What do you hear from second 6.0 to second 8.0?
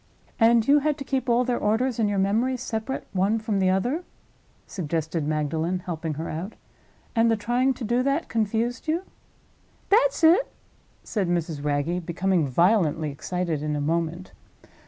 her out. "And the trying to